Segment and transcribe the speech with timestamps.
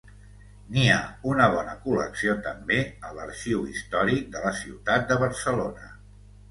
[0.75, 0.95] N'hi ha
[1.31, 5.97] una bona col·lecció també a l'Arxiu Històric de la Ciutat de Barcelona.